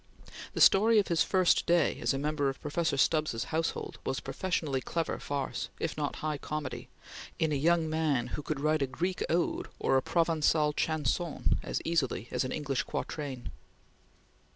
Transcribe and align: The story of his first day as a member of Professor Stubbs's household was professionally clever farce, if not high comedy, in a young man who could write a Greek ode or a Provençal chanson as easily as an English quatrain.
The 0.55 0.61
story 0.61 0.97
of 0.97 1.09
his 1.09 1.21
first 1.21 1.67
day 1.67 1.99
as 2.01 2.11
a 2.11 2.17
member 2.17 2.49
of 2.49 2.59
Professor 2.59 2.97
Stubbs's 2.97 3.43
household 3.53 3.99
was 4.03 4.19
professionally 4.19 4.81
clever 4.81 5.19
farce, 5.19 5.69
if 5.79 5.95
not 5.95 6.15
high 6.25 6.39
comedy, 6.39 6.89
in 7.37 7.51
a 7.51 7.55
young 7.55 7.87
man 7.87 8.29
who 8.29 8.41
could 8.41 8.59
write 8.59 8.81
a 8.81 8.87
Greek 8.87 9.21
ode 9.29 9.67
or 9.77 9.97
a 9.97 10.01
Provençal 10.01 10.73
chanson 10.75 11.59
as 11.61 11.83
easily 11.85 12.27
as 12.31 12.43
an 12.43 12.51
English 12.51 12.81
quatrain. 12.81 13.51